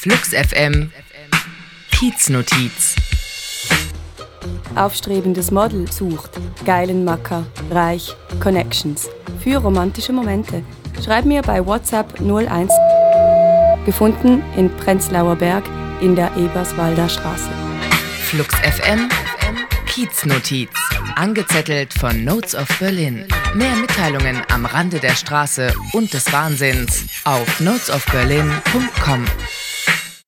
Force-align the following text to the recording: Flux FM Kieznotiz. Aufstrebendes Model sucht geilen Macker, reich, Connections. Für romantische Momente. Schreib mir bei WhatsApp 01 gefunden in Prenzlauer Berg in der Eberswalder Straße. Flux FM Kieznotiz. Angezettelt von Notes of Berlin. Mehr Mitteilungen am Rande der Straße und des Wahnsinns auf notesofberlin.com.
Flux 0.00 0.28
FM 0.28 0.92
Kieznotiz. 1.90 2.94
Aufstrebendes 4.76 5.50
Model 5.50 5.90
sucht 5.90 6.30
geilen 6.64 7.04
Macker, 7.04 7.44
reich, 7.68 8.14
Connections. 8.38 9.08
Für 9.42 9.56
romantische 9.56 10.12
Momente. 10.12 10.62
Schreib 11.04 11.24
mir 11.24 11.42
bei 11.42 11.66
WhatsApp 11.66 12.20
01 12.20 12.72
gefunden 13.86 14.40
in 14.56 14.70
Prenzlauer 14.76 15.34
Berg 15.34 15.64
in 16.00 16.14
der 16.14 16.30
Eberswalder 16.36 17.08
Straße. 17.08 17.50
Flux 18.22 18.54
FM 18.54 19.08
Kieznotiz. 19.86 20.70
Angezettelt 21.16 21.92
von 21.92 22.22
Notes 22.22 22.54
of 22.54 22.68
Berlin. 22.78 23.26
Mehr 23.56 23.74
Mitteilungen 23.74 24.42
am 24.52 24.64
Rande 24.64 25.00
der 25.00 25.16
Straße 25.16 25.74
und 25.92 26.14
des 26.14 26.32
Wahnsinns 26.32 27.04
auf 27.24 27.58
notesofberlin.com. 27.58 29.24